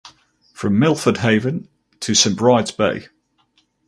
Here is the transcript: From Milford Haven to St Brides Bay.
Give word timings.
From 0.53 0.79
Milford 0.79 1.17
Haven 1.17 1.67
to 1.99 2.15
St 2.15 2.35
Brides 2.35 2.71
Bay. 2.71 3.05